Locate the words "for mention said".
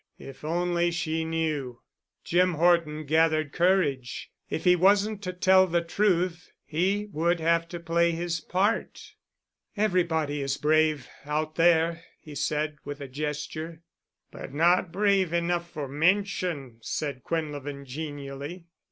15.69-17.21